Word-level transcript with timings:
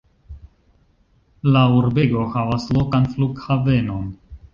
La 1.55 1.61
urbego 1.81 2.23
havas 2.37 2.65
lokan 2.79 3.05
flughavenon. 3.13 4.09